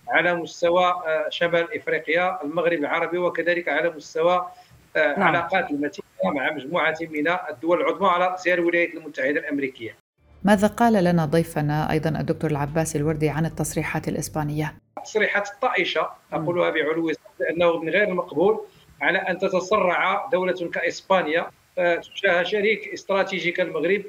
على 0.07 0.35
مستوى 0.35 0.93
شمال 1.29 1.77
إفريقيا 1.77 2.43
المغرب 2.43 2.79
العربي 2.79 3.17
وكذلك 3.17 3.69
على 3.69 3.89
مستوى 3.89 4.47
نعم. 4.95 5.23
علاقات 5.23 5.71
المتينه 5.71 6.07
مع 6.23 6.53
مجموعة 6.53 6.97
من 7.01 7.27
الدول 7.49 7.81
العظمى 7.81 8.07
على 8.07 8.27
راسها 8.27 8.53
الولايات 8.53 8.93
المتحدة 8.93 9.39
الأمريكية 9.39 9.95
ماذا 10.43 10.67
قال 10.67 11.03
لنا 11.03 11.25
ضيفنا 11.25 11.91
أيضا 11.91 12.09
الدكتور 12.09 12.51
العباسي 12.51 12.97
الوردي 12.97 13.29
عن 13.29 13.45
التصريحات 13.45 14.07
الإسبانية؟ 14.07 14.75
تصريحات 15.05 15.49
الطائشه 15.49 16.09
أقولها 16.33 16.69
بعلو 16.69 17.11
انه 17.49 17.77
من 17.77 17.89
غير 17.89 18.03
المقبول 18.03 18.59
على 19.01 19.17
أن 19.17 19.37
تتسرع 19.37 20.29
دولة 20.31 20.69
كإسبانيا 20.73 21.51
آه، 21.77 21.95
تجاه 21.95 22.43
شريك 22.43 22.93
استراتيجي 22.93 23.51
كالمغرب 23.51 24.03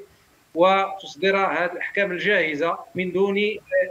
وتصدر 0.55 1.37
هذه 1.37 1.71
الأحكام 1.71 2.11
الجاهزة 2.11 2.77
من 2.95 3.11
دون 3.11 3.37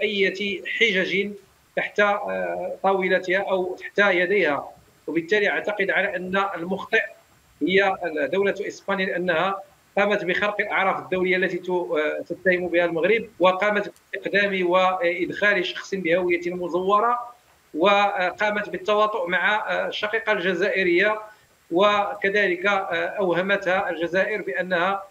أي 0.03 0.35
حجج 0.81 1.31
تحت 1.77 2.01
آه، 2.01 2.77
طاولتها 2.83 3.39
أو 3.39 3.77
تحت 3.77 3.99
يديها 3.99 4.69
وبالتالي 5.07 5.51
أعتقد 5.51 5.91
على 5.91 6.17
أن 6.17 6.45
المخطئ 6.57 7.03
هي 7.63 7.97
دولة 8.33 8.55
إسبانيا 8.61 9.07
لأنها 9.07 9.63
قامت 9.99 10.25
بخرق 10.25 10.61
الاعراف 10.61 10.99
الدولية 10.99 11.37
التي 11.37 11.71
آه، 11.71 12.25
تتهم 12.29 12.69
بها 12.69 12.85
المغرب 12.85 13.29
وقامت 13.39 13.93
باقدام 14.13 14.71
وإدخال 14.71 15.67
شخص 15.67 15.95
بهوية 15.95 16.41
مزورة 16.47 17.19
وقامت 17.75 18.69
بالتواطؤ 18.69 19.29
مع 19.29 19.57
آه، 19.57 19.89
الشقيقه 19.89 20.33
الجزائرية 20.33 21.21
وكذلك 21.71 22.67
آه، 22.67 23.07
أوهمتها 23.07 23.91
الجزائر 23.91 24.43
بأنها 24.43 25.03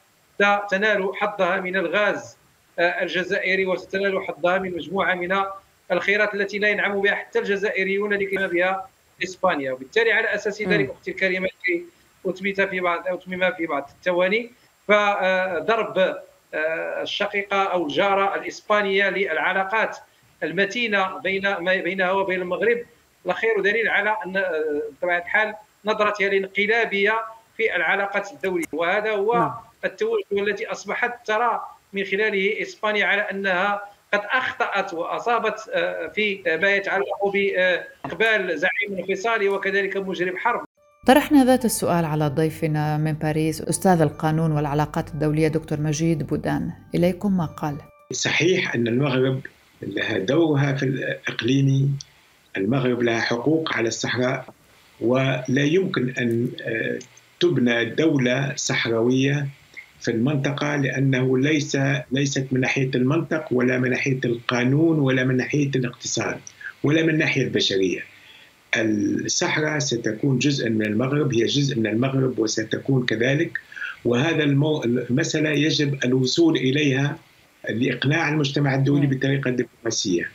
تنال 0.70 1.12
حظها 1.16 1.60
من 1.60 1.76
الغاز 1.76 2.38
الجزائري 2.80 3.66
وستنال 3.66 4.26
حظها 4.28 4.58
من 4.58 4.76
مجموعة 4.76 5.16
من 5.16 5.44
الخيرات 5.92 6.34
التي 6.34 6.60
لا 6.60 6.70
ينعم 6.70 7.02
بها 7.02 7.16
حتى 7.16 7.40
الجزائريون 7.40 8.14
لكما 8.14 8.48
بها 8.48 8.90
إسبانيا. 9.24 9.72
وبالتالي 9.72 10.12
على 10.12 10.36
أساس 10.36 10.62
ذلك 10.62 10.90
أختي 10.90 11.12
الكريمة 11.12 11.50
اثبت 12.26 12.62
في 12.62 12.80
بعض 12.80 13.08
أتمم 13.08 13.52
في 13.52 13.66
بعض 13.66 13.90
الثواني 13.98 14.52
فضرب 14.90 15.98
آه، 16.54 17.02
الشقيقة 17.02 17.64
أو 17.64 17.84
الجارة 17.84 18.36
الإسبانية 18.36 19.10
للعلاقات 19.10 19.98
المتينة 20.44 21.18
بين 21.18 21.54
بينها 21.84 22.12
وبين 22.12 22.42
المغرب. 22.42 22.86
الاخير 23.26 23.62
دليل 23.62 23.88
على 23.90 24.18
أن 24.26 24.38
آه، 24.38 24.82
بطبيعة 24.92 25.18
الحال 25.18 25.56
نظرتها 25.86 26.28
الانقلابية 26.28 27.22
في 27.58 27.76
العلاقات 27.76 28.32
الدولية. 28.32 28.66
وهذا 28.74 29.12
هو 29.12 29.34
نعم. 29.34 29.54
التوجه 29.86 30.24
الذي 30.32 30.72
أصبحت 30.72 31.28
ترى 31.28 31.68
من 31.94 32.04
خلاله 32.06 32.62
إسبانيا 32.62 33.06
على 33.06 33.22
أنها 33.22 33.82
قد 34.14 34.22
أخطأت 34.24 34.94
وأصابت 34.94 35.70
آه، 35.74 36.08
في 36.08 36.44
ما 36.62 36.76
يتعلق 36.76 37.26
بإقبال 37.26 38.60
زعيم 38.60 38.98
انفصالي 39.00 39.50
وكذلك 39.50 39.98
مجرم 39.98 40.38
حرب. 40.38 40.69
طرحنا 41.06 41.46
ذات 41.46 41.66
السؤال 41.66 42.06
على 42.06 42.28
ضيفنا 42.28 42.98
من 42.98 43.14
باريس 43.14 43.62
أستاذ 43.62 44.02
القانون 44.02 44.52
والعلاقات 44.52 45.10
الدولية 45.10 45.48
دكتور 45.48 45.82
مجيد 45.82 46.28
بودان. 46.28 46.72
إليكم 46.96 47.38
ما 47.38 47.46
قال. 47.46 47.76
صحيح 48.14 48.76
أن 48.76 48.88
المغرب 48.88 49.42
لها 49.82 50.18
دورها 50.18 50.74
في 50.74 50.84
الإقليمي 50.84 51.90
المغرب 52.58 53.02
لها 53.02 53.20
حقوق 53.20 53.74
على 53.74 53.88
الصحراء 53.88 54.54
ولا 55.02 55.64
يمكن 55.64 56.10
أن 56.10 56.48
آه، 56.62 57.00
تبنى 57.40 57.86
دولة 57.86 58.54
صحراوية 58.56 59.48
في 60.00 60.12
المنطقة 60.12 60.76
لأنه 60.76 61.38
ليس 61.38 61.78
ليست 62.12 62.48
من 62.52 62.60
ناحية 62.62 62.92
المنطق 62.96 63.46
ولا 63.52 63.80
من 63.80 63.90
ناحية 63.90 64.20
القانون 64.26 65.00
ولا 65.00 65.24
من 65.24 65.38
ناحية 65.38 65.72
الاقتصاد 65.76 66.40
ولا 66.84 67.04
من 67.04 67.10
الناحية 67.10 67.44
البشرية. 67.44 68.00
الصحراء 68.78 69.80
ستكون 69.80 70.40
جزءا 70.40 70.70
من 70.70 70.86
المغرب 70.86 71.34
هي 71.34 71.46
جزء 71.46 71.80
من 71.80 71.88
المغرب 71.88 72.40
وستكون 72.40 73.06
كذلك. 73.06 73.60
وهذا 74.06 74.44
المو... 74.44 74.84
المسألة 74.84 75.50
يجب 75.50 76.06
الوصول 76.06 76.58
إليها 76.58 77.18
لإقناع 77.70 78.30
المجتمع 78.30 78.76
الدولي 78.76 79.08
بطريقة 79.08 79.50
دبلوماسية 79.50 80.30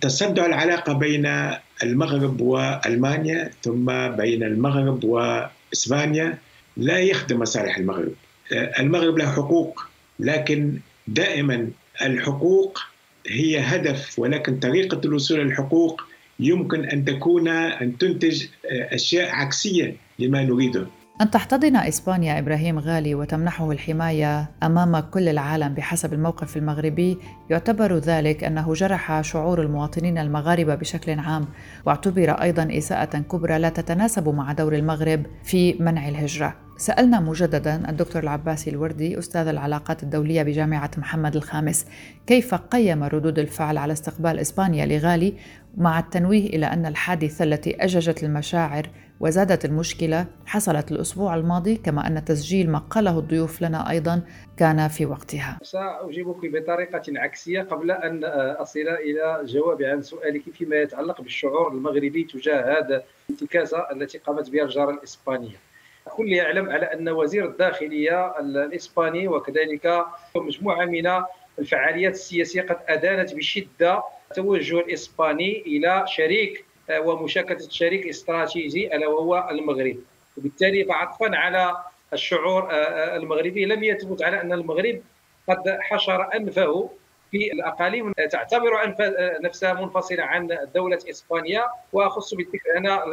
تصدع 0.00 0.46
العلاقة 0.46 0.92
بين 0.92 1.52
المغرب 1.82 2.40
وألمانيا 2.40 3.50
ثم 3.62 4.08
بين 4.08 4.42
المغرب 4.42 5.04
وإسبانيا 5.04 6.38
لا 6.76 6.98
يخدم 6.98 7.38
مصالح 7.40 7.76
المغرب. 7.78 8.12
المغرب 8.52 9.18
له 9.18 9.32
حقوق 9.32 9.82
لكن 10.20 10.78
دائما 11.08 11.68
الحقوق 12.02 12.78
هي 13.26 13.58
هدف 13.58 14.18
ولكن 14.18 14.58
طريقة 14.58 15.00
الوصول 15.04 15.40
للحقوق 15.40 16.02
يمكن 16.40 16.84
أن 16.84 17.04
تكون 17.04 17.48
أن 17.48 17.98
تنتج 17.98 18.46
أشياء 18.92 19.30
عكسية 19.30 19.96
لما 20.18 20.44
نريده. 20.44 20.86
أن 21.20 21.30
تحتضن 21.30 21.76
إسبانيا 21.76 22.38
إبراهيم 22.38 22.78
غالي 22.78 23.14
وتمنحه 23.14 23.70
الحماية 23.70 24.50
أمام 24.62 24.98
كل 24.98 25.28
العالم 25.28 25.74
بحسب 25.74 26.12
الموقف 26.12 26.56
المغربي 26.56 27.18
يعتبر 27.50 27.96
ذلك 27.96 28.44
أنه 28.44 28.72
جرح 28.72 29.20
شعور 29.20 29.62
المواطنين 29.62 30.18
المغاربة 30.18 30.74
بشكل 30.74 31.18
عام 31.18 31.48
واعتبر 31.86 32.30
أيضا 32.30 32.68
إساءة 32.70 33.18
كبرى 33.18 33.58
لا 33.58 33.68
تتناسب 33.68 34.28
مع 34.28 34.52
دور 34.52 34.74
المغرب 34.74 35.26
في 35.44 35.74
منع 35.80 36.08
الهجرة. 36.08 36.67
سألنا 36.80 37.20
مجددا 37.20 37.90
الدكتور 37.90 38.22
العباسي 38.22 38.70
الوردي 38.70 39.18
أستاذ 39.18 39.46
العلاقات 39.48 40.02
الدولية 40.02 40.42
بجامعة 40.42 40.90
محمد 40.98 41.36
الخامس 41.36 41.86
كيف 42.26 42.54
قيم 42.54 43.04
ردود 43.04 43.38
الفعل 43.38 43.78
على 43.78 43.92
استقبال 43.92 44.38
إسبانيا 44.38 44.86
لغالي 44.86 45.34
مع 45.76 45.98
التنويه 45.98 46.46
إلى 46.46 46.66
أن 46.66 46.86
الحادثة 46.86 47.44
التي 47.44 47.84
أججت 47.84 48.22
المشاعر 48.22 48.86
وزادت 49.20 49.64
المشكلة 49.64 50.26
حصلت 50.46 50.92
الأسبوع 50.92 51.34
الماضي 51.34 51.76
كما 51.76 52.06
أن 52.06 52.24
تسجيل 52.24 52.70
ما 52.70 52.78
قاله 52.78 53.18
الضيوف 53.18 53.62
لنا 53.62 53.90
أيضا 53.90 54.22
كان 54.56 54.88
في 54.88 55.06
وقتها. 55.06 55.58
سأجيبك 55.62 56.46
بطريقة 56.52 57.02
عكسية 57.08 57.62
قبل 57.62 57.90
أن 57.90 58.24
أصل 58.54 58.80
إلى 58.80 59.40
جواب 59.44 59.82
عن 59.82 60.02
سؤالك 60.02 60.42
فيما 60.52 60.76
يتعلق 60.76 61.20
بالشعور 61.20 61.72
المغربي 61.72 62.24
تجاه 62.24 62.78
هذا 62.78 63.02
الانتكاسة 63.30 63.78
التي 63.92 64.18
قامت 64.18 64.50
بها 64.50 64.64
الجارة 64.64 64.90
الإسبانية 64.90 65.67
الكل 66.08 66.32
يعلم 66.32 66.70
على 66.70 66.86
أن 66.86 67.08
وزير 67.08 67.44
الداخلية 67.44 68.40
الإسباني 68.40 69.28
وكذلك 69.28 70.04
مجموعة 70.36 70.84
من 70.84 71.22
الفعاليات 71.58 72.12
السياسية 72.12 72.62
قد 72.62 72.78
أدانت 72.88 73.34
بشدة 73.34 74.02
التوجه 74.30 74.80
الإسباني 74.80 75.62
إلى 75.66 76.04
شريك 76.06 76.64
آه، 76.90 77.00
ومشاركة 77.00 77.68
شريك 77.68 78.06
استراتيجي 78.06 78.96
ألا 78.96 79.08
وهو 79.08 79.48
المغرب. 79.50 79.96
وبالتالي 80.36 80.84
فعطفا 80.84 81.36
على 81.36 81.76
الشعور 82.12 82.62
آه، 82.70 82.74
آه، 82.74 83.16
المغربي. 83.16 83.64
لم 83.64 83.84
يثبت 83.84 84.22
على 84.22 84.40
أن 84.40 84.52
المغرب 84.52 85.00
قد 85.48 85.78
حشر 85.80 86.34
أنفه 86.34 86.90
في 87.30 87.52
الأقاليم. 87.52 88.12
تعتبر 88.12 88.94
نفسها 89.42 89.72
منفصلة 89.72 90.22
عن 90.22 90.58
دولة 90.74 90.98
إسبانيا 91.10 91.64
واخص 91.92 92.34
بالذكر 92.34 92.78
هنا 92.78 93.04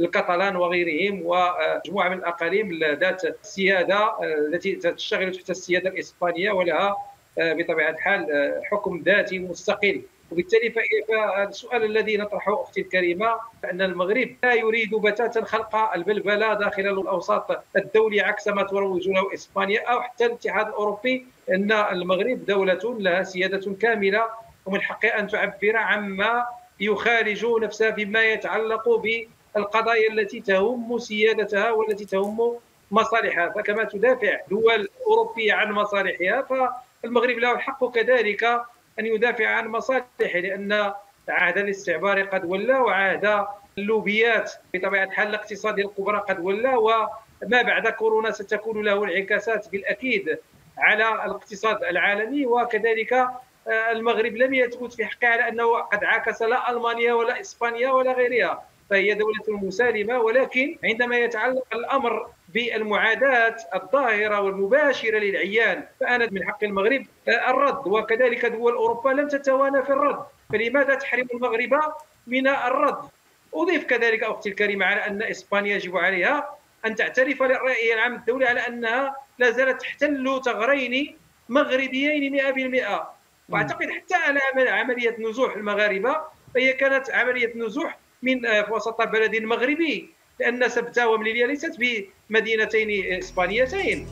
الكتالان 0.00 0.56
وغيرهم 0.56 1.22
ومجموعة 1.24 2.08
من 2.08 2.18
الأقاليم 2.18 2.80
ذات 2.84 3.24
السياده 3.24 4.16
التي 4.22 4.76
تشتغل 4.76 5.32
تحت 5.32 5.50
السيادة 5.50 5.90
الإسبانية 5.90 6.52
ولها 6.52 6.96
بطبيعة 7.38 7.90
الحال 7.90 8.52
حكم 8.64 9.02
ذاتي 9.06 9.38
مستقل. 9.38 10.02
وبالتالي 10.32 10.74
فالسؤال 11.08 11.84
الذي 11.84 12.16
نطرحه 12.16 12.62
أختي 12.62 12.80
الكريمة 12.80 13.34
ان 13.70 13.82
المغرب 13.82 14.36
لا 14.42 14.52
يريد 14.54 14.94
بتاتا 14.94 15.44
خلق 15.44 15.76
البلبلة 15.94 16.54
داخل 16.54 16.82
الأوساط 16.82 17.64
الدولي 17.76 18.20
عكس 18.20 18.48
ما 18.48 18.62
تروج 18.62 19.08
له 19.08 19.34
إسبانيا 19.34 19.80
أو 19.80 20.02
حتى 20.02 20.26
الاتحاد 20.26 20.66
الأوروبي 20.68 21.26
إن 21.50 21.72
المغرب 21.72 22.46
دولة 22.46 22.96
لها 22.98 23.22
سيادة 23.22 23.74
كاملة 23.80 24.26
ومن 24.66 24.80
حقها 24.80 25.20
أن 25.20 25.28
تعبر 25.28 25.76
عما 25.76 26.46
يخارج 26.80 27.46
نفسها 27.46 27.90
فيما 27.90 28.22
يتعلق 28.22 28.88
بالقضايا 29.54 30.12
التي 30.12 30.40
تهم 30.40 30.98
سيادتها 30.98 31.70
والتي 31.70 32.04
تهم 32.04 32.56
مصالحها. 32.90 33.48
فكما 33.50 33.84
تدافع 33.84 34.40
دول 34.50 34.88
اوروبيه 35.06 35.52
عن 35.52 35.72
مصالحها 35.72 36.42
فالمغرب 37.02 37.38
له 37.38 37.52
الحق 37.52 37.94
كذلك 37.94 38.62
أن 38.98 39.06
يدافع 39.06 39.46
عن 39.46 39.68
مصالحه 39.68 40.38
لأن 40.38 40.92
عهد 41.28 41.58
الاستعبار 41.58 42.22
قد 42.22 42.44
ولى 42.44 42.74
وعهد 42.74 43.46
اللوبيات 43.78 44.52
بطبيعة 44.74 45.04
الحال 45.04 45.28
الاقتصادية 45.28 45.84
الكبرى 45.84 46.18
قد 46.28 46.40
ولى 46.40 46.74
وما 46.74 47.62
بعد 47.62 47.88
كورونا 47.88 48.30
ستكون 48.30 48.84
له 48.84 49.04
انعكاسات 49.04 49.68
بالأكيد 49.72 50.38
على 50.78 51.24
الاقتصاد 51.24 51.84
العالمي. 51.84 52.46
وكذلك 52.46 53.12
آه، 53.12 53.90
المغرب 53.92 54.36
لم 54.36 54.54
يثبت 54.54 54.92
في 54.92 55.04
حقه 55.06 55.28
على 55.28 55.48
أنه 55.48 55.78
قد 55.78 56.04
عاكس 56.04 56.42
لا 56.42 56.70
ألمانيا 56.70 57.12
ولا 57.12 57.40
إسبانيا 57.40 57.90
ولا 57.90 58.12
غيرها 58.12 58.64
فهي 58.90 59.14
دولة 59.14 59.44
مسالمة. 59.48 60.18
ولكن 60.20 60.76
عندما 60.84 61.16
يتعلق 61.16 61.66
الأمر 61.72 62.26
بالمعاداة 62.54 63.56
الظاهرة 63.74 64.40
والمباشرة 64.40 65.18
للعيان. 65.18 65.84
فأنا 66.00 66.28
من 66.30 66.46
حق 66.46 66.64
المغرب 66.64 67.06
الرد. 67.28 67.86
وكذلك 67.86 68.46
دول 68.46 68.72
أوروبا 68.72 69.10
لم 69.10 69.28
تتوانى 69.28 69.82
في 69.82 69.90
الرد. 69.90 70.24
فلماذا 70.52 70.94
تحرم 70.94 71.26
المغرب 71.34 71.80
من 72.26 72.46
الرد؟ 72.48 72.98
أضيف 73.54 73.84
كذلك 73.84 74.22
أختي 74.22 74.48
الكريمة 74.48 74.86
على 74.86 75.06
أن 75.06 75.22
إسبانيا 75.22 75.76
يجب 75.76 75.96
عليها 75.96 76.56
أن 76.86 76.94
تعترف 76.94 77.42
للرأي 77.42 77.94
العام 77.94 78.14
الدولي 78.14 78.46
على 78.46 78.60
أنها 78.60 79.16
لا 79.38 79.50
زالت 79.50 79.80
تحتل 79.80 80.40
ثغرين 80.44 81.16
مغربيين 81.48 82.32
100% 82.32 83.00
وأعتقد 83.48 83.90
حتى 83.90 84.14
على 84.14 84.40
عملية 84.70 85.16
نزوح 85.18 85.56
المغاربة 85.56 86.16
فهي 86.54 86.72
كانت 86.72 87.10
عملية 87.10 87.52
نزوح 87.56 87.98
من 88.22 88.40
وسط 88.70 89.02
بلد 89.02 89.36
مغربي. 89.36 90.14
لأن 90.40 90.68
سبته 90.68 91.08
ومليليا 91.08 91.46
ليست 91.46 91.76
بمدينتين 91.78 93.18
إسبانيتين. 93.18 94.06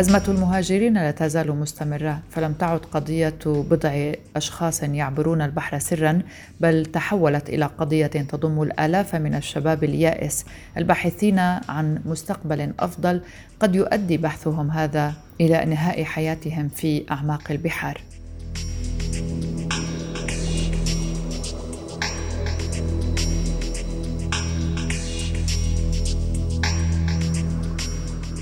أزمة 0.00 0.22
المهاجرين 0.28 0.94
لا 0.94 1.10
تزال 1.10 1.56
مستمرة 1.56 2.22
فلم 2.30 2.52
تعد 2.52 2.78
قضية 2.78 3.38
بضع 3.46 4.12
أشخاص 4.36 4.82
يعبرون 4.82 5.42
البحر 5.42 5.78
سرا 5.78 6.22
بل 6.60 6.86
تحولت 6.86 7.48
إلى 7.48 7.64
قضية 7.64 8.06
تضم 8.06 8.62
الآلاف 8.62 9.14
من 9.14 9.34
الشباب 9.34 9.84
اليائس. 9.84 10.44
الباحثين 10.76 11.38
عن 11.38 12.00
مستقبل 12.04 12.72
أفضل 12.80 13.20
قد 13.60 13.76
يؤدي 13.76 14.16
بحثهم 14.16 14.70
هذا 14.70 15.12
إلى 15.40 15.62
إنهاء 15.62 16.04
حياتهم 16.04 16.68
في 16.68 17.04
أعماق 17.10 17.50
البحار. 17.50 18.00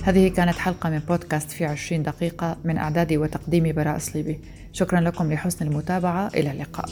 هذه 0.08 0.28
كانت 0.28 0.58
حلقة 0.58 0.90
من 0.90 0.98
بودكاست 0.98 1.50
في 1.50 1.64
عشرين 1.64 2.02
دقيقة 2.02 2.56
من 2.64 2.78
إعدادي 2.78 3.18
وتقديمي 3.18 3.72
براء 3.72 3.98
صليبي 3.98 4.40
شكرا 4.72 5.00
لكم 5.00 5.32
لحسن 5.32 5.66
المتابعة. 5.66 6.28
إلى 6.28 6.50
اللقاء. 6.50 6.88